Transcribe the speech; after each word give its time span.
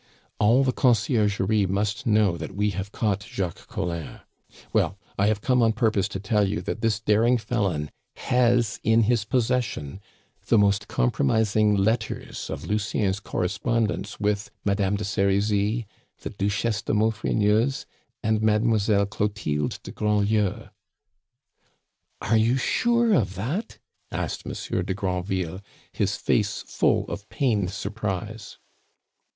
"All 0.39 0.63
the 0.63 0.73
Conciergerie 0.73 1.67
must 1.67 2.07
know 2.07 2.35
that 2.35 2.55
we 2.55 2.71
have 2.71 2.91
caught 2.91 3.21
Jacques 3.21 3.67
Collin. 3.67 4.21
Well, 4.73 4.97
I 5.19 5.27
have 5.27 5.41
come 5.41 5.61
on 5.61 5.73
purpose 5.73 6.07
to 6.07 6.19
tell 6.19 6.49
you 6.49 6.59
that 6.61 6.81
this 6.81 6.99
daring 6.99 7.37
felon 7.37 7.91
has 8.15 8.79
in 8.81 9.03
his 9.03 9.25
possession 9.25 10.01
the 10.47 10.57
most 10.57 10.87
compromising 10.87 11.75
letters 11.75 12.49
of 12.49 12.65
Lucien's 12.65 13.19
correspondence 13.19 14.19
with 14.19 14.49
Madame 14.65 14.95
de 14.95 15.03
Serizy, 15.03 15.85
the 16.21 16.31
Duchesse 16.31 16.81
de 16.81 16.95
Maufrigneuse, 16.95 17.85
and 18.23 18.41
Mademoiselle 18.41 19.05
Clotilde 19.05 19.77
de 19.83 19.91
Grandlieu." 19.91 20.69
"Are 22.23 22.37
you 22.37 22.57
sure 22.57 23.13
of 23.13 23.35
that?" 23.35 23.77
asked 24.11 24.47
Monsieur 24.47 24.81
de 24.81 24.95
Granville, 24.95 25.61
his 25.91 26.15
face 26.15 26.63
full 26.63 27.05
of 27.07 27.29
pained 27.29 27.69
surprise. 27.69 28.57